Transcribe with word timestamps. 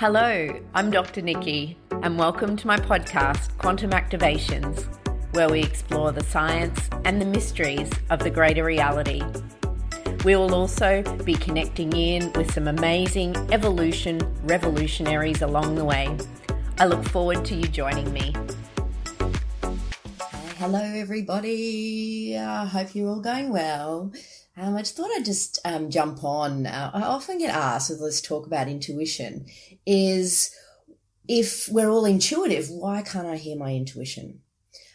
Hello, 0.00 0.48
I'm 0.72 0.90
Dr. 0.90 1.20
Niikee, 1.20 1.76
and 2.02 2.18
welcome 2.18 2.56
to 2.56 2.66
my 2.66 2.78
podcast, 2.78 3.54
Quantum 3.58 3.90
Activations, 3.90 4.86
where 5.34 5.50
we 5.50 5.60
explore 5.60 6.10
the 6.10 6.24
science 6.24 6.88
and 7.04 7.20
the 7.20 7.26
mysteries 7.26 7.90
of 8.08 8.20
the 8.20 8.30
greater 8.30 8.64
reality. 8.64 9.20
We 10.24 10.36
will 10.36 10.54
also 10.54 11.02
be 11.24 11.34
connecting 11.34 11.92
in 11.92 12.32
with 12.32 12.50
some 12.50 12.68
amazing 12.68 13.36
evolution 13.52 14.20
revolutionaries 14.44 15.42
along 15.42 15.74
the 15.74 15.84
way. 15.84 16.16
I 16.78 16.86
look 16.86 17.04
forward 17.04 17.44
to 17.44 17.54
you 17.54 17.68
joining 17.68 18.10
me. 18.10 18.34
Hello, 20.56 20.80
everybody. 20.80 22.38
I 22.38 22.64
hope 22.64 22.94
you're 22.94 23.10
all 23.10 23.20
going 23.20 23.52
well. 23.52 24.12
Um, 24.60 24.76
I 24.76 24.80
just 24.80 24.94
thought 24.94 25.10
I'd 25.16 25.24
just 25.24 25.58
um, 25.64 25.88
jump 25.88 26.22
on. 26.22 26.66
Uh, 26.66 26.90
I 26.92 27.00
often 27.02 27.38
get 27.38 27.54
asked 27.54 27.88
with 27.88 28.00
let's 28.00 28.20
talk 28.20 28.46
about 28.46 28.68
intuition 28.68 29.46
is 29.86 30.54
if 31.26 31.66
we're 31.70 31.88
all 31.88 32.04
intuitive, 32.04 32.68
why 32.68 33.00
can't 33.00 33.26
I 33.26 33.36
hear 33.36 33.56
my 33.56 33.74
intuition? 33.74 34.40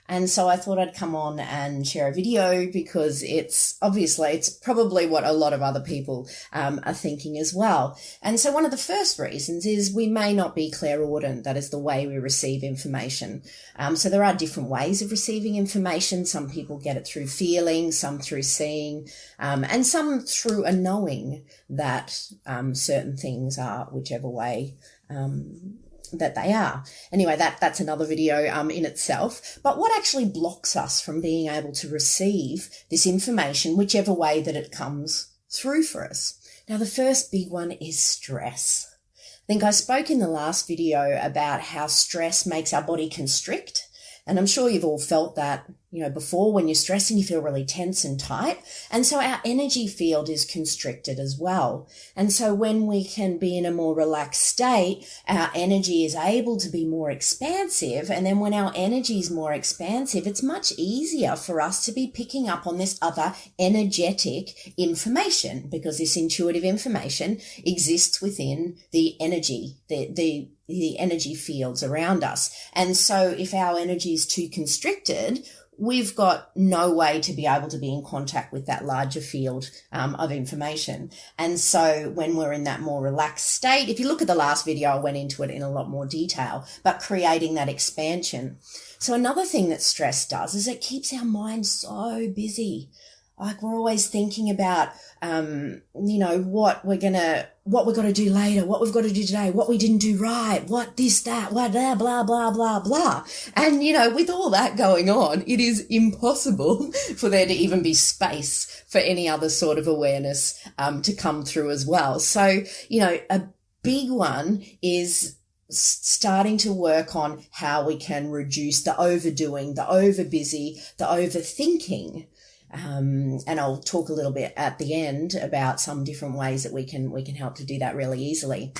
And 0.07 0.29
so 0.29 0.47
I 0.47 0.55
thought 0.55 0.77
I'd 0.77 0.93
come 0.93 1.15
on 1.15 1.39
and 1.39 1.85
share 1.85 2.09
a 2.09 2.13
video 2.13 2.71
because 2.71 3.23
it's 3.23 3.77
obviously, 3.81 4.29
it's 4.31 4.49
probably 4.49 5.07
what 5.07 5.23
a 5.23 5.31
lot 5.31 5.53
of 5.53 5.63
other 5.63 5.79
people 5.79 6.29
um, 6.53 6.79
are 6.83 6.93
thinking 6.93 7.39
as 7.39 7.53
well. 7.55 7.97
And 8.21 8.39
so 8.39 8.51
one 8.51 8.65
of 8.65 8.71
the 8.71 8.77
first 8.77 9.17
reasons 9.17 9.65
is 9.65 9.93
we 9.93 10.07
may 10.07 10.33
not 10.33 10.53
be 10.53 10.69
clairaudient. 10.69 11.43
That 11.43 11.57
is 11.57 11.71
the 11.71 11.79
way 11.79 12.05
we 12.05 12.17
receive 12.17 12.63
information. 12.63 13.41
Um, 13.77 13.95
so 13.95 14.09
there 14.09 14.23
are 14.23 14.35
different 14.35 14.69
ways 14.69 15.01
of 15.01 15.09
receiving 15.09 15.55
information. 15.55 16.25
Some 16.25 16.49
people 16.49 16.77
get 16.77 16.97
it 16.97 17.07
through 17.07 17.27
feeling, 17.27 17.91
some 17.91 18.19
through 18.19 18.43
seeing, 18.43 19.07
um, 19.39 19.63
and 19.63 19.85
some 19.85 20.19
through 20.19 20.65
a 20.65 20.71
knowing 20.71 21.45
that 21.67 22.21
um, 22.45 22.75
certain 22.75 23.17
things 23.17 23.57
are 23.57 23.85
whichever 23.85 24.29
way 24.29 24.75
um, 25.09 25.79
that 26.13 26.35
they 26.35 26.53
are. 26.53 26.83
Anyway, 27.11 27.35
that 27.35 27.59
that's 27.59 27.79
another 27.79 28.05
video 28.05 28.49
um, 28.53 28.69
in 28.69 28.85
itself. 28.85 29.59
But 29.63 29.77
what 29.77 29.95
actually 29.95 30.25
blocks 30.25 30.75
us 30.75 31.01
from 31.01 31.21
being 31.21 31.49
able 31.49 31.71
to 31.73 31.89
receive 31.89 32.69
this 32.89 33.05
information, 33.05 33.77
whichever 33.77 34.13
way 34.13 34.41
that 34.41 34.55
it 34.55 34.71
comes 34.71 35.33
through 35.49 35.83
for 35.83 36.03
us? 36.03 36.39
Now, 36.67 36.77
the 36.77 36.85
first 36.85 37.31
big 37.31 37.49
one 37.51 37.71
is 37.71 37.99
stress. 37.99 38.91
I 39.17 39.45
think 39.45 39.63
I 39.63 39.69
spoke 39.69 40.09
in 40.09 40.19
the 40.19 40.27
last 40.27 40.67
video 40.67 41.19
about 41.21 41.61
how 41.61 41.85
stress 41.85 42.45
makes 42.47 42.73
our 42.73 42.81
body 42.81 43.09
constrict. 43.09 43.87
And 44.27 44.39
I'm 44.39 44.47
sure 44.47 44.69
you've 44.69 44.83
all 44.83 44.97
felt 44.97 45.35
that 45.35 45.65
you 45.91 46.01
know, 46.01 46.09
before 46.09 46.51
when 46.51 46.67
you're 46.67 46.75
stressing, 46.75 47.17
you 47.17 47.23
feel 47.23 47.41
really 47.41 47.63
tense 47.63 48.03
and 48.03 48.19
tight. 48.19 48.59
And 48.91 49.05
so 49.05 49.21
our 49.21 49.39
energy 49.45 49.87
field 49.87 50.29
is 50.29 50.43
constricted 50.43 51.19
as 51.19 51.37
well. 51.39 51.87
And 52.15 52.33
so 52.33 52.53
when 52.53 52.85
we 52.85 53.05
can 53.05 53.37
be 53.37 53.57
in 53.57 53.65
a 53.65 53.71
more 53.71 53.95
relaxed 53.95 54.41
state, 54.41 55.07
our 55.27 55.49
energy 55.55 56.03
is 56.03 56.15
able 56.15 56.57
to 56.57 56.69
be 56.69 56.85
more 56.85 57.09
expansive. 57.09 58.11
And 58.11 58.25
then 58.25 58.39
when 58.39 58.53
our 58.53 58.73
energy 58.75 59.19
is 59.19 59.31
more 59.31 59.53
expansive, 59.53 60.27
it's 60.27 60.43
much 60.43 60.73
easier 60.77 61.35
for 61.35 61.61
us 61.61 61.85
to 61.85 61.93
be 61.93 62.11
picking 62.13 62.49
up 62.49 62.67
on 62.67 62.77
this 62.77 62.99
other 63.01 63.33
energetic 63.57 64.73
information 64.77 65.69
because 65.69 65.97
this 65.97 66.17
intuitive 66.17 66.63
information 66.63 67.39
exists 67.65 68.21
within 68.21 68.75
the 68.91 69.15
energy, 69.21 69.77
the, 69.87 70.09
the, 70.11 70.49
the 70.67 70.99
energy 70.99 71.35
fields 71.35 71.83
around 71.83 72.23
us. 72.23 72.53
And 72.73 72.97
so 72.97 73.29
if 73.29 73.53
our 73.53 73.77
energy 73.77 74.13
is 74.13 74.25
too 74.25 74.49
constricted, 74.49 75.47
we've 75.77 76.15
got 76.15 76.51
no 76.55 76.91
way 76.93 77.19
to 77.21 77.33
be 77.33 77.45
able 77.45 77.67
to 77.69 77.77
be 77.77 77.93
in 77.93 78.03
contact 78.03 78.53
with 78.53 78.65
that 78.65 78.85
larger 78.85 79.21
field 79.21 79.69
um, 79.91 80.15
of 80.15 80.31
information. 80.31 81.11
And 81.37 81.59
so 81.59 82.11
when 82.13 82.35
we're 82.35 82.53
in 82.53 82.63
that 82.65 82.81
more 82.81 83.01
relaxed 83.01 83.49
state, 83.49 83.89
if 83.89 83.99
you 83.99 84.07
look 84.07 84.21
at 84.21 84.27
the 84.27 84.35
last 84.35 84.65
video, 84.65 84.89
I 84.89 84.99
went 84.99 85.17
into 85.17 85.43
it 85.43 85.51
in 85.51 85.61
a 85.61 85.69
lot 85.69 85.89
more 85.89 86.05
detail, 86.05 86.65
but 86.83 86.99
creating 86.99 87.55
that 87.55 87.69
expansion. 87.69 88.57
So 88.99 89.13
another 89.13 89.45
thing 89.45 89.69
that 89.69 89.81
stress 89.81 90.27
does 90.27 90.55
is 90.55 90.67
it 90.67 90.81
keeps 90.81 91.13
our 91.13 91.25
mind 91.25 91.65
so 91.65 92.31
busy 92.35 92.89
like 93.37 93.61
we're 93.61 93.75
always 93.75 94.07
thinking 94.07 94.49
about 94.49 94.89
um, 95.21 95.81
you 95.95 96.17
know 96.17 96.39
what 96.39 96.85
we're 96.85 96.97
gonna 96.97 97.47
what 97.63 97.85
we're 97.85 97.95
gonna 97.95 98.13
do 98.13 98.29
later 98.29 98.65
what 98.65 98.79
we've 98.79 98.93
got 98.93 99.03
to 99.03 99.11
do 99.11 99.23
today 99.23 99.51
what 99.51 99.67
we 99.67 99.77
didn't 99.77 99.97
do 99.97 100.17
right 100.17 100.63
what 100.67 100.95
this 100.97 101.21
that 101.23 101.51
what 101.51 101.71
blah 101.71 101.95
blah 101.95 102.23
blah 102.23 102.51
blah 102.51 102.79
blah. 102.79 103.25
And 103.55 103.83
you 103.83 103.93
know 103.93 104.09
with 104.13 104.29
all 104.29 104.49
that 104.51 104.77
going 104.77 105.09
on 105.09 105.43
it 105.47 105.59
is 105.59 105.85
impossible 105.89 106.91
for 107.17 107.29
there 107.29 107.45
to 107.45 107.53
even 107.53 107.81
be 107.81 107.93
space 107.93 108.83
for 108.87 108.99
any 108.99 109.27
other 109.27 109.49
sort 109.49 109.77
of 109.77 109.87
awareness 109.87 110.67
um, 110.77 111.01
to 111.01 111.13
come 111.13 111.43
through 111.43 111.71
as 111.71 111.85
well. 111.85 112.19
So 112.19 112.63
you 112.89 113.01
know 113.01 113.19
a 113.29 113.43
big 113.83 114.11
one 114.11 114.63
is 114.81 115.37
starting 115.69 116.57
to 116.57 116.71
work 116.71 117.15
on 117.15 117.43
how 117.51 117.85
we 117.85 117.97
can 117.97 118.29
reduce 118.29 118.83
the 118.83 118.95
overdoing 118.97 119.73
the 119.73 119.81
overbusy 119.81 120.79
the 120.97 121.05
overthinking 121.05 122.27
um, 122.73 123.39
and 123.47 123.59
I'll 123.59 123.77
talk 123.77 124.09
a 124.09 124.13
little 124.13 124.31
bit 124.31 124.53
at 124.57 124.77
the 124.79 124.93
end 124.93 125.35
about 125.35 125.79
some 125.79 126.03
different 126.03 126.37
ways 126.37 126.63
that 126.63 126.73
we 126.73 126.85
can 126.85 127.11
we 127.11 127.23
can 127.23 127.35
help 127.35 127.55
to 127.55 127.65
do 127.65 127.79
that 127.79 127.95
really 127.95 128.21
easily. 128.21 128.73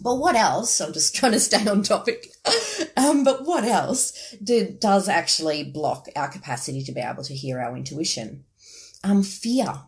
But 0.00 0.16
what 0.16 0.36
else? 0.36 0.80
I'm 0.80 0.92
just 0.92 1.14
trying 1.14 1.32
to 1.32 1.40
stay 1.40 1.66
on 1.66 1.82
topic. 1.82 2.28
um, 2.96 3.24
but 3.24 3.44
what 3.44 3.64
else 3.64 4.34
does 4.78 5.08
actually 5.08 5.64
block 5.64 6.06
our 6.16 6.28
capacity 6.28 6.82
to 6.84 6.92
be 6.92 7.00
able 7.00 7.24
to 7.24 7.34
hear 7.34 7.60
our 7.60 7.76
intuition? 7.76 8.44
Um, 9.04 9.22
fear. 9.22 9.82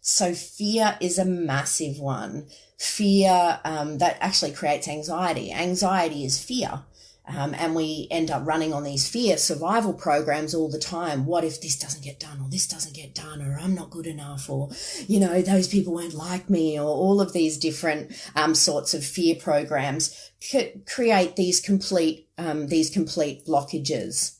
So 0.00 0.34
fear 0.34 0.98
is 1.00 1.18
a 1.18 1.24
massive 1.24 1.98
one. 1.98 2.48
Fear 2.78 3.60
um, 3.64 3.98
that 3.98 4.18
actually 4.20 4.52
creates 4.52 4.86
anxiety. 4.86 5.50
Anxiety 5.50 6.24
is 6.24 6.42
fear. 6.42 6.82
Um, 7.26 7.54
and 7.54 7.74
we 7.74 8.06
end 8.10 8.30
up 8.30 8.46
running 8.46 8.74
on 8.74 8.84
these 8.84 9.08
fear 9.08 9.38
survival 9.38 9.94
programs 9.94 10.54
all 10.54 10.70
the 10.70 10.78
time. 10.78 11.24
What 11.24 11.42
if 11.42 11.60
this 11.60 11.78
doesn't 11.78 12.04
get 12.04 12.20
done, 12.20 12.38
or 12.40 12.50
this 12.50 12.66
doesn't 12.66 12.94
get 12.94 13.14
done, 13.14 13.40
or 13.40 13.58
I'm 13.58 13.74
not 13.74 13.90
good 13.90 14.06
enough, 14.06 14.50
or 14.50 14.70
you 15.06 15.18
know 15.20 15.40
those 15.40 15.66
people 15.66 15.94
won't 15.94 16.12
like 16.12 16.50
me, 16.50 16.78
or 16.78 16.84
all 16.84 17.22
of 17.22 17.32
these 17.32 17.56
different 17.56 18.12
um, 18.36 18.54
sorts 18.54 18.92
of 18.92 19.04
fear 19.04 19.36
programs 19.36 20.32
c- 20.40 20.82
create 20.86 21.36
these 21.36 21.60
complete 21.60 22.28
um, 22.36 22.66
these 22.66 22.90
complete 22.90 23.46
blockages. 23.46 24.36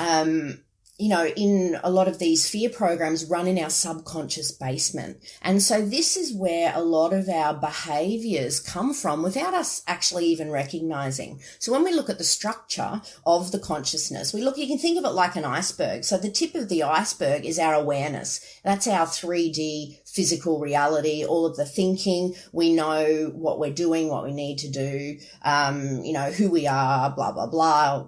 Um, 0.00 0.64
you 1.00 1.08
know, 1.08 1.26
in 1.28 1.78
a 1.82 1.90
lot 1.90 2.08
of 2.08 2.18
these 2.18 2.46
fear 2.46 2.68
programs 2.68 3.24
run 3.24 3.46
in 3.46 3.58
our 3.58 3.70
subconscious 3.70 4.52
basement. 4.52 5.16
And 5.40 5.62
so 5.62 5.80
this 5.80 6.14
is 6.14 6.34
where 6.34 6.72
a 6.76 6.82
lot 6.82 7.14
of 7.14 7.26
our 7.26 7.54
behaviors 7.54 8.60
come 8.60 8.92
from 8.92 9.22
without 9.22 9.54
us 9.54 9.82
actually 9.86 10.26
even 10.26 10.50
recognizing. 10.50 11.40
So 11.58 11.72
when 11.72 11.84
we 11.84 11.94
look 11.94 12.10
at 12.10 12.18
the 12.18 12.24
structure 12.24 13.00
of 13.24 13.50
the 13.50 13.58
consciousness, 13.58 14.34
we 14.34 14.42
look, 14.42 14.58
you 14.58 14.66
can 14.66 14.76
think 14.76 14.98
of 14.98 15.06
it 15.06 15.14
like 15.14 15.36
an 15.36 15.46
iceberg. 15.46 16.04
So 16.04 16.18
the 16.18 16.30
tip 16.30 16.54
of 16.54 16.68
the 16.68 16.82
iceberg 16.82 17.46
is 17.46 17.58
our 17.58 17.72
awareness. 17.72 18.44
That's 18.62 18.86
our 18.86 19.06
3D 19.06 20.06
physical 20.06 20.60
reality, 20.60 21.24
all 21.24 21.46
of 21.46 21.56
the 21.56 21.64
thinking. 21.64 22.34
We 22.52 22.74
know 22.74 23.32
what 23.34 23.58
we're 23.58 23.72
doing, 23.72 24.08
what 24.08 24.24
we 24.24 24.34
need 24.34 24.58
to 24.58 24.68
do, 24.68 25.18
um, 25.46 26.04
you 26.04 26.12
know, 26.12 26.30
who 26.30 26.50
we 26.50 26.66
are, 26.66 27.08
blah, 27.08 27.32
blah, 27.32 27.46
blah. 27.46 28.06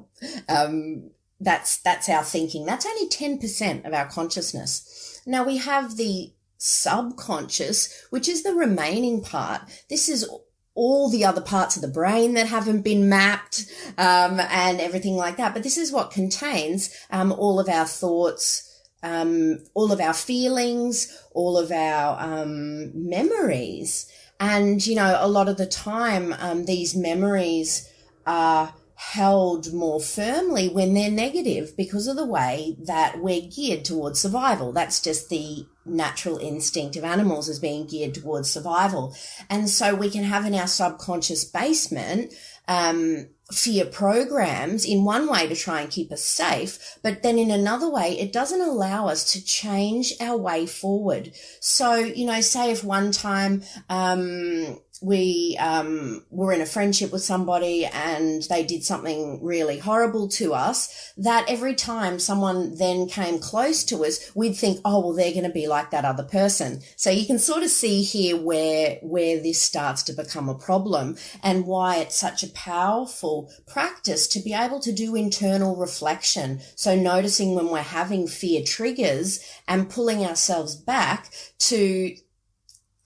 Um, 0.50 1.11
that's, 1.42 1.78
that's 1.78 2.08
our 2.08 2.22
thinking. 2.22 2.64
That's 2.64 2.86
only 2.86 3.08
10% 3.08 3.86
of 3.86 3.92
our 3.92 4.06
consciousness. 4.06 5.20
Now 5.26 5.44
we 5.44 5.58
have 5.58 5.96
the 5.96 6.32
subconscious, 6.58 8.06
which 8.10 8.28
is 8.28 8.42
the 8.42 8.54
remaining 8.54 9.22
part. 9.22 9.62
This 9.88 10.08
is 10.08 10.28
all 10.74 11.10
the 11.10 11.24
other 11.24 11.40
parts 11.40 11.76
of 11.76 11.82
the 11.82 11.88
brain 11.88 12.34
that 12.34 12.46
haven't 12.46 12.82
been 12.82 13.08
mapped 13.08 13.66
um, 13.98 14.40
and 14.40 14.80
everything 14.80 15.16
like 15.16 15.36
that. 15.36 15.52
But 15.52 15.62
this 15.62 15.76
is 15.76 15.92
what 15.92 16.10
contains 16.10 16.94
um, 17.10 17.32
all 17.32 17.60
of 17.60 17.68
our 17.68 17.86
thoughts, 17.86 18.68
um, 19.02 19.58
all 19.74 19.92
of 19.92 20.00
our 20.00 20.14
feelings, 20.14 21.20
all 21.32 21.58
of 21.58 21.70
our 21.70 22.18
um, 22.20 22.90
memories. 22.94 24.10
And, 24.40 24.84
you 24.86 24.94
know, 24.94 25.18
a 25.20 25.28
lot 25.28 25.48
of 25.48 25.56
the 25.56 25.66
time, 25.66 26.34
um, 26.38 26.64
these 26.64 26.96
memories 26.96 27.88
are 28.26 28.72
held 29.10 29.72
more 29.72 30.00
firmly 30.00 30.68
when 30.68 30.94
they're 30.94 31.10
negative 31.10 31.76
because 31.76 32.06
of 32.06 32.16
the 32.16 32.24
way 32.24 32.76
that 32.86 33.20
we're 33.20 33.42
geared 33.42 33.84
towards 33.84 34.20
survival. 34.20 34.72
That's 34.72 35.00
just 35.00 35.28
the 35.28 35.66
natural 35.84 36.38
instinct 36.38 36.96
of 36.96 37.04
animals 37.04 37.48
as 37.48 37.58
being 37.58 37.86
geared 37.86 38.14
towards 38.14 38.50
survival. 38.50 39.14
And 39.50 39.68
so 39.68 39.94
we 39.94 40.08
can 40.08 40.24
have 40.24 40.46
in 40.46 40.54
our 40.54 40.66
subconscious 40.66 41.44
basement, 41.44 42.32
um, 42.68 43.28
fear 43.50 43.84
programs 43.84 44.84
in 44.84 45.04
one 45.04 45.28
way 45.28 45.46
to 45.46 45.56
try 45.56 45.82
and 45.82 45.90
keep 45.90 46.10
us 46.10 46.22
safe, 46.22 46.98
but 47.02 47.22
then 47.22 47.38
in 47.38 47.50
another 47.50 47.90
way, 47.90 48.18
it 48.18 48.32
doesn't 48.32 48.62
allow 48.62 49.08
us 49.08 49.32
to 49.32 49.44
change 49.44 50.14
our 50.20 50.38
way 50.38 50.64
forward. 50.64 51.32
So, 51.60 51.96
you 51.96 52.24
know, 52.24 52.40
say 52.40 52.70
if 52.70 52.82
one 52.82 53.12
time, 53.12 53.62
um, 53.90 54.78
we 55.02 55.56
um, 55.60 56.24
were 56.30 56.52
in 56.52 56.60
a 56.60 56.66
friendship 56.66 57.12
with 57.12 57.22
somebody 57.22 57.84
and 57.86 58.42
they 58.44 58.64
did 58.64 58.84
something 58.84 59.42
really 59.42 59.78
horrible 59.78 60.28
to 60.28 60.54
us, 60.54 61.12
that 61.16 61.44
every 61.48 61.74
time 61.74 62.18
someone 62.18 62.76
then 62.76 63.08
came 63.08 63.38
close 63.38 63.84
to 63.84 64.04
us, 64.04 64.30
we'd 64.34 64.54
think, 64.54 64.80
oh, 64.84 65.00
well, 65.00 65.12
they're 65.12 65.32
going 65.32 65.44
to 65.44 65.50
be 65.50 65.66
like 65.66 65.90
that 65.90 66.04
other 66.04 66.22
person. 66.22 66.80
So 66.96 67.10
you 67.10 67.26
can 67.26 67.38
sort 67.38 67.62
of 67.62 67.70
see 67.70 68.02
here 68.02 68.36
where, 68.36 68.98
where 69.02 69.40
this 69.40 69.60
starts 69.60 70.02
to 70.04 70.12
become 70.12 70.48
a 70.48 70.54
problem 70.54 71.16
and 71.42 71.66
why 71.66 71.96
it's 71.96 72.16
such 72.16 72.42
a 72.42 72.50
powerful 72.50 73.50
practice 73.66 74.26
to 74.28 74.40
be 74.40 74.54
able 74.54 74.80
to 74.80 74.92
do 74.92 75.14
internal 75.14 75.76
reflection. 75.76 76.60
So 76.76 76.94
noticing 76.94 77.54
when 77.54 77.68
we're 77.68 77.82
having 77.82 78.26
fear 78.28 78.62
triggers 78.62 79.40
and 79.66 79.90
pulling 79.90 80.24
ourselves 80.24 80.76
back 80.76 81.30
to 81.58 82.14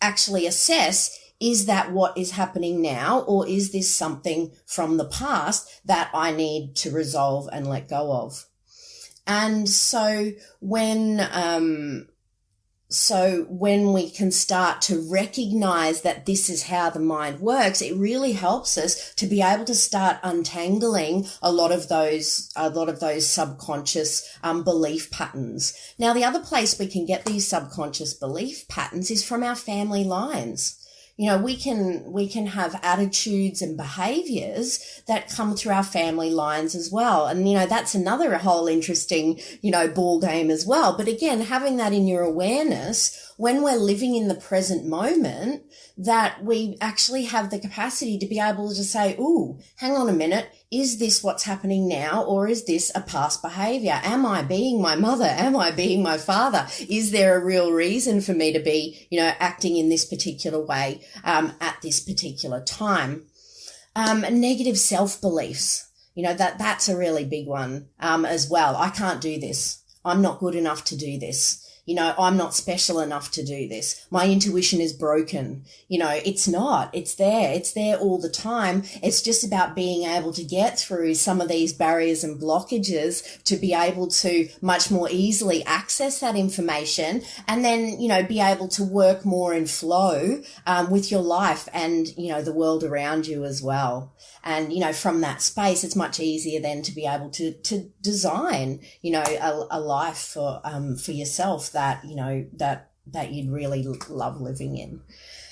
actually 0.00 0.46
assess 0.46 1.18
is 1.40 1.66
that 1.66 1.92
what 1.92 2.16
is 2.16 2.32
happening 2.32 2.80
now 2.80 3.20
or 3.20 3.46
is 3.46 3.72
this 3.72 3.94
something 3.94 4.52
from 4.64 4.96
the 4.96 5.04
past 5.04 5.86
that 5.86 6.10
I 6.14 6.32
need 6.32 6.74
to 6.76 6.90
resolve 6.90 7.48
and 7.52 7.66
let 7.66 7.88
go 7.88 8.12
of? 8.12 8.46
And 9.26 9.68
so 9.68 10.32
when, 10.60 11.26
um, 11.32 12.06
so 12.88 13.44
when 13.48 13.92
we 13.92 14.08
can 14.08 14.30
start 14.30 14.80
to 14.82 15.10
recognize 15.10 16.02
that 16.02 16.24
this 16.24 16.48
is 16.48 16.62
how 16.62 16.88
the 16.88 17.00
mind 17.00 17.40
works, 17.40 17.82
it 17.82 17.96
really 17.96 18.32
helps 18.32 18.78
us 18.78 19.12
to 19.16 19.26
be 19.26 19.42
able 19.42 19.64
to 19.64 19.74
start 19.74 20.18
untangling 20.22 21.26
a 21.42 21.50
lot 21.50 21.72
of 21.72 21.88
those, 21.88 22.50
a 22.54 22.70
lot 22.70 22.88
of 22.88 23.00
those 23.00 23.28
subconscious 23.28 24.38
um, 24.44 24.62
belief 24.62 25.10
patterns. 25.10 25.76
Now, 25.98 26.12
the 26.12 26.24
other 26.24 26.40
place 26.40 26.78
we 26.78 26.86
can 26.86 27.04
get 27.04 27.24
these 27.24 27.48
subconscious 27.48 28.14
belief 28.14 28.68
patterns 28.68 29.10
is 29.10 29.24
from 29.24 29.42
our 29.42 29.56
family 29.56 30.04
lines 30.04 30.85
you 31.16 31.30
know 31.30 31.38
we 31.38 31.56
can 31.56 32.04
we 32.12 32.28
can 32.28 32.46
have 32.46 32.78
attitudes 32.82 33.62
and 33.62 33.76
behaviors 33.76 35.02
that 35.06 35.30
come 35.30 35.54
through 35.54 35.72
our 35.72 35.82
family 35.82 36.30
lines 36.30 36.74
as 36.74 36.90
well. 36.92 37.26
And 37.26 37.48
you 37.48 37.56
know 37.56 37.66
that's 37.66 37.94
another 37.94 38.36
whole 38.38 38.66
interesting 38.66 39.40
you 39.62 39.70
know 39.70 39.88
ball 39.88 40.20
game 40.20 40.50
as 40.50 40.66
well. 40.66 40.96
But 40.96 41.08
again 41.08 41.40
having 41.40 41.76
that 41.78 41.92
in 41.92 42.06
your 42.06 42.22
awareness 42.22 43.32
when 43.36 43.62
we're 43.62 43.76
living 43.76 44.14
in 44.14 44.28
the 44.28 44.34
present 44.34 44.86
moment 44.86 45.62
that 45.98 46.44
we 46.44 46.76
actually 46.80 47.24
have 47.24 47.50
the 47.50 47.58
capacity 47.58 48.18
to 48.18 48.26
be 48.26 48.38
able 48.38 48.68
to 48.68 48.84
say, 48.84 49.16
"Ooh, 49.18 49.58
hang 49.76 49.92
on 49.92 50.08
a 50.08 50.12
minute, 50.12 50.48
is 50.70 50.98
this 50.98 51.22
what's 51.22 51.44
happening 51.44 51.88
now 51.88 52.24
or 52.24 52.48
is 52.48 52.64
this 52.64 52.90
a 52.94 53.00
past 53.00 53.40
behavior? 53.40 54.00
Am 54.02 54.26
I 54.26 54.42
being 54.42 54.82
my 54.82 54.96
mother? 54.96 55.26
Am 55.26 55.56
I 55.56 55.70
being 55.70 56.02
my 56.02 56.18
father? 56.18 56.66
Is 56.88 57.12
there 57.12 57.36
a 57.36 57.44
real 57.44 57.72
reason 57.72 58.20
for 58.20 58.32
me 58.32 58.52
to 58.52 58.58
be, 58.58 59.06
you 59.10 59.20
know, 59.20 59.32
acting 59.38 59.76
in 59.76 59.88
this 59.88 60.04
particular 60.04 60.64
way 60.64 61.02
um, 61.22 61.52
at 61.60 61.80
this 61.82 62.00
particular 62.00 62.62
time? 62.62 63.26
Um, 63.94 64.22
negative 64.22 64.78
self 64.78 65.20
beliefs, 65.20 65.90
you 66.14 66.22
know, 66.22 66.34
that 66.34 66.58
that's 66.58 66.88
a 66.88 66.96
really 66.96 67.24
big 67.24 67.46
one 67.46 67.88
um, 68.00 68.24
as 68.24 68.50
well. 68.50 68.76
I 68.76 68.90
can't 68.90 69.20
do 69.20 69.38
this. 69.38 69.82
I'm 70.04 70.20
not 70.20 70.40
good 70.40 70.54
enough 70.54 70.84
to 70.84 70.96
do 70.96 71.18
this 71.18 71.65
you 71.86 71.94
know, 71.94 72.14
I'm 72.18 72.36
not 72.36 72.54
special 72.54 72.98
enough 72.98 73.30
to 73.32 73.44
do 73.44 73.68
this. 73.68 74.06
My 74.10 74.28
intuition 74.28 74.80
is 74.80 74.92
broken. 74.92 75.64
You 75.88 76.00
know, 76.00 76.20
it's 76.24 76.48
not. 76.48 76.90
It's 76.92 77.14
there. 77.14 77.52
It's 77.52 77.72
there 77.72 77.96
all 77.96 78.18
the 78.18 78.28
time. 78.28 78.82
It's 79.04 79.22
just 79.22 79.44
about 79.44 79.76
being 79.76 80.02
able 80.02 80.32
to 80.32 80.42
get 80.42 80.78
through 80.80 81.14
some 81.14 81.40
of 81.40 81.48
these 81.48 81.72
barriers 81.72 82.24
and 82.24 82.40
blockages 82.40 83.40
to 83.44 83.56
be 83.56 83.72
able 83.72 84.08
to 84.08 84.48
much 84.60 84.90
more 84.90 85.08
easily 85.10 85.64
access 85.64 86.18
that 86.20 86.34
information 86.34 87.22
and 87.46 87.64
then, 87.64 88.00
you 88.00 88.08
know, 88.08 88.24
be 88.24 88.40
able 88.40 88.66
to 88.68 88.82
work 88.82 89.24
more 89.24 89.54
in 89.54 89.66
flow 89.66 90.42
um, 90.66 90.90
with 90.90 91.12
your 91.12 91.22
life 91.22 91.68
and, 91.72 92.08
you 92.18 92.32
know, 92.32 92.42
the 92.42 92.52
world 92.52 92.82
around 92.82 93.28
you 93.28 93.44
as 93.44 93.62
well. 93.62 94.12
And, 94.42 94.72
you 94.72 94.80
know, 94.80 94.92
from 94.92 95.20
that 95.20 95.40
space, 95.42 95.84
it's 95.84 95.96
much 95.96 96.18
easier 96.18 96.60
then 96.60 96.82
to 96.82 96.92
be 96.92 97.06
able 97.06 97.30
to, 97.30 97.52
to 97.52 97.90
design, 98.00 98.80
you 99.02 99.12
know, 99.12 99.22
a, 99.22 99.78
a 99.78 99.80
life 99.80 100.18
for, 100.18 100.60
um, 100.64 100.96
for 100.96 101.12
yourself 101.12 101.72
that, 101.76 102.04
you 102.04 102.16
know, 102.16 102.46
that, 102.54 102.90
that 103.12 103.32
you'd 103.32 103.52
really 103.52 103.86
love 104.08 104.40
living 104.40 104.76
in. 104.76 105.00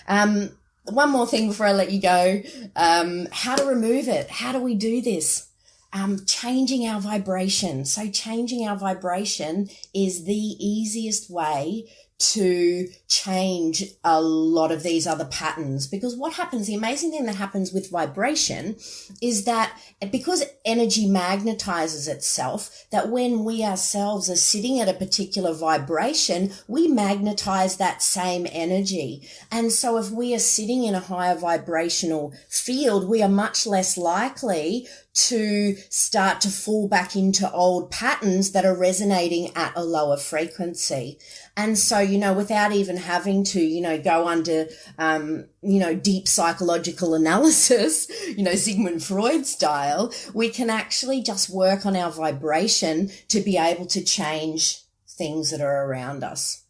Um, 0.09 0.51
one 0.85 1.11
more 1.11 1.27
thing 1.27 1.49
before 1.49 1.67
I 1.67 1.73
let 1.73 1.93
you 1.93 2.01
go. 2.01 2.43
Um, 2.77 3.29
how 3.31 3.57
to 3.57 3.65
remove 3.65 4.09
it. 4.09 4.29
How 4.29 4.53
do 4.53 4.61
we 4.61 4.75
do 4.75 5.01
this? 5.01 5.49
Um, 5.93 6.25
changing 6.27 6.87
our 6.89 7.01
vibration. 7.01 7.85
So 7.85 8.11
changing 8.11 8.67
our 8.67 8.77
vibration 8.77 9.69
is 9.95 10.25
the 10.25 10.35
easiest 10.35 11.31
way 11.31 11.89
to 12.33 12.89
change 13.09 13.85
a 14.03 14.21
lot 14.21 14.73
of 14.73 14.83
these 14.83 15.07
other 15.07 15.25
patterns. 15.25 15.87
Because 15.87 16.17
what 16.17 16.35
happens 16.35 16.67
the 16.67 16.75
amazing 16.75 17.11
thing 17.11 17.27
that 17.27 17.37
happens 17.37 17.73
with 17.73 17.91
vibration 17.91 18.77
is 19.21 19.45
that 19.45 19.79
because 20.11 20.45
energy 20.65 21.07
magnetizes 21.07 22.09
itself 22.09 22.87
that 22.91 23.11
when 23.11 23.45
we 23.45 23.63
ourselves 23.63 24.31
are 24.31 24.37
sitting 24.37 24.81
at 24.81 24.89
a 24.89 24.95
particular 24.95 25.53
vibration 25.53 26.53
we 26.67 26.89
magnetize 26.89 27.77
that 27.77 28.03
same 28.03 28.47
energy. 28.51 29.29
And 29.51 29.71
so 29.73 29.99
if 29.99 30.11
we 30.11 30.35
are 30.35 30.39
sitting 30.39 30.85
in 30.85 30.95
a 30.95 31.01
higher 31.01 31.37
vibrational 31.37 32.33
field 32.49 33.09
we 33.09 33.23
are 33.23 33.29
much 33.29 33.67
less 33.67 33.97
likely 33.97 34.87
to 35.15 35.77
start 35.91 36.41
to 36.41 36.49
fall 36.49 36.89
back 36.89 37.15
into 37.15 37.51
old 37.53 37.91
patterns 37.91 38.51
that 38.51 38.65
are 38.65 38.77
resonating 38.77 39.53
at 39.55 39.73
a 39.77 39.85
lower 39.85 40.17
frequency. 40.17 41.19
And 41.57 41.79
so, 41.79 42.01
you 42.01 42.19
know, 42.19 42.33
without 42.33 42.73
even 42.73 42.97
having 42.97 43.45
to, 43.45 43.61
you 43.61 43.81
know, 43.81 43.97
go 43.97 44.27
under, 44.27 44.67
um, 44.99 45.47
you 45.63 45.79
know, 45.79 45.95
deep 45.95 46.27
psychological 46.27 47.15
analysis, 47.15 48.11
you 48.29 48.43
know, 48.43 48.57
Sigmund 48.57 49.05
Freud 49.05 49.47
style, 49.47 50.13
we 50.35 50.49
can 50.49 50.69
actually 50.69 51.23
just 51.23 51.49
work 51.49 51.87
on 51.87 51.95
our 51.95 52.11
vibration 52.11 53.11
to 53.29 53.41
be 53.41 53.57
able 53.57 53.87
to 53.87 54.03
change 54.03 54.81
things 55.09 55.51
that 55.53 55.61
are 55.61 55.87
around 55.87 56.25
us. 56.25 56.65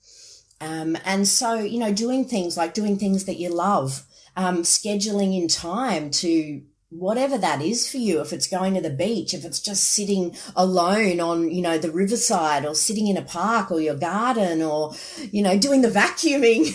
Um, 0.60 0.98
and 1.06 1.26
so, 1.26 1.54
you 1.54 1.78
know, 1.78 1.92
doing 1.92 2.26
things 2.26 2.58
like 2.58 2.74
doing 2.74 2.98
things 2.98 3.24
that 3.24 3.38
you 3.38 3.48
love, 3.48 4.04
um, 4.36 4.62
scheduling 4.62 5.36
in 5.40 5.48
time 5.48 6.10
to 6.10 6.62
whatever 6.98 7.36
that 7.36 7.60
is 7.60 7.90
for 7.90 7.98
you 7.98 8.20
if 8.20 8.32
it's 8.32 8.46
going 8.46 8.74
to 8.74 8.80
the 8.80 8.90
beach 8.90 9.34
if 9.34 9.44
it's 9.44 9.60
just 9.60 9.88
sitting 9.88 10.34
alone 10.54 11.20
on 11.20 11.50
you 11.50 11.60
know 11.60 11.76
the 11.76 11.90
riverside 11.90 12.64
or 12.64 12.74
sitting 12.74 13.08
in 13.08 13.16
a 13.16 13.22
park 13.22 13.70
or 13.70 13.80
your 13.80 13.96
garden 13.96 14.62
or 14.62 14.94
you 15.32 15.42
know 15.42 15.58
doing 15.58 15.82
the 15.82 15.88
vacuuming 15.88 16.62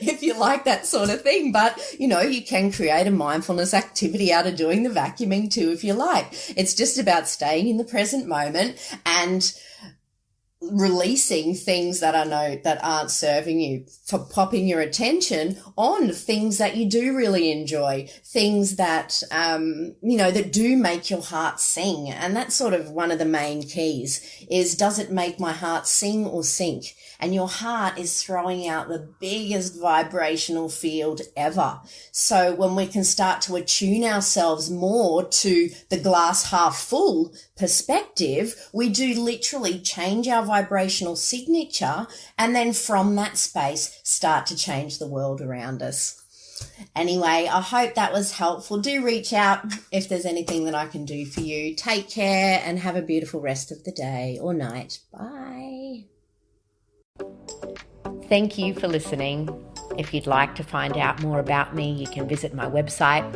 if 0.00 0.22
you 0.22 0.38
like 0.38 0.64
that 0.64 0.86
sort 0.86 1.10
of 1.10 1.22
thing. 1.22 1.52
But 1.52 1.80
you 1.98 2.08
know 2.08 2.20
you 2.20 2.42
can 2.42 2.72
create 2.72 3.06
a 3.06 3.10
mindfulness 3.10 3.74
activity 3.74 4.32
out 4.32 4.46
of 4.46 4.56
doing 4.56 4.82
the 4.82 4.90
vacuuming 4.90 5.50
too 5.50 5.70
if 5.70 5.84
you 5.84 5.94
like. 5.94 6.26
It's 6.56 6.74
just 6.74 6.98
about 6.98 7.28
staying 7.28 7.68
in 7.68 7.76
the 7.76 7.84
present 7.84 8.26
moment 8.26 8.78
and 9.04 9.52
releasing 10.72 11.54
things 11.54 12.00
that 12.00 12.14
are 12.14 12.24
no 12.24 12.56
that 12.64 12.82
aren't 12.82 13.10
serving 13.10 13.60
you 13.60 13.84
for 14.06 14.18
popping 14.18 14.66
your 14.66 14.80
attention 14.80 15.58
on 15.76 16.10
things 16.10 16.58
that 16.58 16.76
you 16.76 16.88
do 16.88 17.16
really 17.16 17.50
enjoy 17.50 18.08
things 18.24 18.76
that 18.76 19.22
um 19.30 19.94
you 20.02 20.16
know 20.16 20.30
that 20.30 20.52
do 20.52 20.76
make 20.76 21.10
your 21.10 21.22
heart 21.22 21.60
sing 21.60 22.10
and 22.10 22.36
that's 22.36 22.54
sort 22.54 22.74
of 22.74 22.90
one 22.90 23.10
of 23.10 23.18
the 23.18 23.24
main 23.24 23.62
keys 23.62 24.44
is 24.50 24.76
does 24.76 24.98
it 24.98 25.10
make 25.10 25.38
my 25.38 25.52
heart 25.52 25.86
sing 25.86 26.26
or 26.26 26.42
sink 26.42 26.94
and 27.24 27.34
your 27.34 27.48
heart 27.48 27.98
is 27.98 28.22
throwing 28.22 28.68
out 28.68 28.88
the 28.88 29.08
biggest 29.18 29.80
vibrational 29.80 30.68
field 30.68 31.22
ever. 31.36 31.80
So 32.12 32.54
when 32.54 32.76
we 32.76 32.86
can 32.86 33.02
start 33.02 33.40
to 33.42 33.56
attune 33.56 34.04
ourselves 34.04 34.70
more 34.70 35.24
to 35.24 35.70
the 35.88 35.98
glass 35.98 36.50
half 36.50 36.76
full 36.76 37.32
perspective, 37.56 38.68
we 38.74 38.90
do 38.90 39.18
literally 39.18 39.78
change 39.78 40.28
our 40.28 40.44
vibrational 40.54 41.16
signature 41.16 42.06
and 42.38 42.54
then 42.54 42.72
from 42.72 43.16
that 43.16 43.36
space 43.36 44.00
start 44.04 44.46
to 44.46 44.56
change 44.56 44.98
the 44.98 45.08
world 45.08 45.40
around 45.40 45.82
us. 45.82 46.20
Anyway, 46.94 47.48
I 47.50 47.60
hope 47.60 47.94
that 47.94 48.12
was 48.12 48.32
helpful. 48.32 48.78
Do 48.78 49.04
reach 49.04 49.32
out 49.32 49.64
if 49.90 50.08
there's 50.08 50.24
anything 50.24 50.64
that 50.66 50.74
I 50.74 50.86
can 50.86 51.04
do 51.04 51.26
for 51.26 51.40
you. 51.40 51.74
Take 51.74 52.08
care 52.08 52.62
and 52.64 52.78
have 52.78 52.94
a 52.94 53.02
beautiful 53.02 53.40
rest 53.40 53.72
of 53.72 53.82
the 53.82 53.90
day 53.90 54.38
or 54.40 54.54
night. 54.54 55.00
Bye. 55.12 56.04
Thank 58.28 58.56
you 58.56 58.74
for 58.74 58.86
listening. 58.86 59.48
If 59.98 60.14
you'd 60.14 60.28
like 60.28 60.54
to 60.54 60.62
find 60.62 60.96
out 60.96 61.20
more 61.20 61.40
about 61.40 61.74
me, 61.74 61.90
you 61.92 62.06
can 62.06 62.28
visit 62.28 62.54
my 62.54 62.66
website 62.66 63.26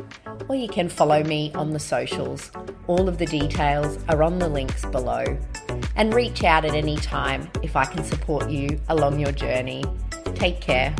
or 0.48 0.54
you 0.54 0.68
can 0.68 0.88
follow 0.88 1.22
me 1.24 1.50
on 1.54 1.72
the 1.72 1.80
socials. 1.80 2.50
All 2.86 3.08
of 3.08 3.18
the 3.18 3.26
details 3.26 3.98
are 4.08 4.22
on 4.22 4.38
the 4.38 4.48
links 4.48 4.84
below. 4.86 5.24
And 5.98 6.14
reach 6.14 6.44
out 6.44 6.64
at 6.64 6.74
any 6.74 6.96
time 6.96 7.50
if 7.62 7.76
I 7.76 7.84
can 7.84 8.04
support 8.04 8.48
you 8.48 8.80
along 8.88 9.18
your 9.18 9.32
journey. 9.32 9.84
Take 10.34 10.60
care. 10.60 10.94